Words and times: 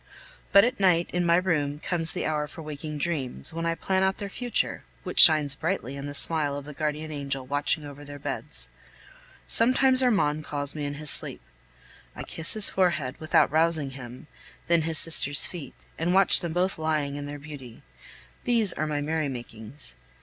But 0.51 0.63
at 0.63 0.79
night, 0.79 1.11
in 1.13 1.23
my 1.27 1.35
room, 1.35 1.77
comes 1.77 2.11
the 2.11 2.25
hour 2.25 2.47
for 2.47 2.63
waking 2.63 2.97
dreams, 2.97 3.53
when 3.53 3.67
I 3.67 3.75
plan 3.75 4.01
out 4.01 4.17
their 4.17 4.29
future, 4.31 4.81
which 5.03 5.19
shines 5.19 5.53
brightly 5.53 5.95
in 5.95 6.07
the 6.07 6.15
smile 6.15 6.55
of 6.55 6.65
the 6.65 6.73
guardian 6.73 7.11
angel, 7.11 7.45
watching 7.45 7.85
over 7.85 8.03
their 8.03 8.17
beds. 8.17 8.69
Sometimes 9.45 10.01
Armand 10.01 10.43
calls 10.43 10.73
me 10.73 10.85
in 10.85 10.95
his 10.95 11.11
sleep; 11.11 11.41
I 12.15 12.23
kiss 12.23 12.55
his 12.55 12.67
forehead 12.71 13.15
(without 13.19 13.51
rousing 13.51 13.91
him), 13.91 14.25
then 14.67 14.81
his 14.81 14.97
sister's 14.97 15.45
feet, 15.45 15.75
and 15.99 16.15
watch 16.15 16.39
them 16.39 16.53
both 16.53 16.79
lying 16.79 17.15
in 17.15 17.27
their 17.27 17.37
beauty. 17.37 17.83
These 18.43 18.73
are 18.73 18.87
my 18.87 19.01
merry 19.01 19.29
makings! 19.29 19.95